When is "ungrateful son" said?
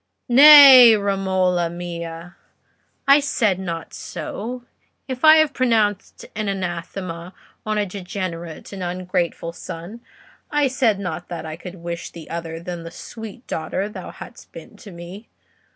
8.81-10.01